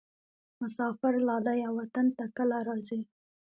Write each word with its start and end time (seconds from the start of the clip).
مسافر 0.61 1.13
لالیه 1.27 1.69
وطن 1.77 2.07
ته 2.17 2.23
کله 2.37 2.57
راځې؟ 2.67 2.99